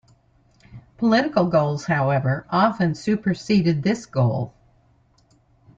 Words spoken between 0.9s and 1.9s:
Political goals,